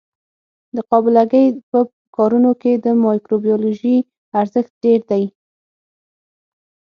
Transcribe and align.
د 0.75 0.77
قابله 0.89 1.23
ګۍ 1.31 1.45
په 1.69 1.79
کارونو 2.15 2.51
کې 2.61 2.71
د 2.75 2.85
مایکروبیولوژي 3.03 3.97
ارزښت 4.41 4.71
ډېر 4.83 5.01
دی. 5.11 5.23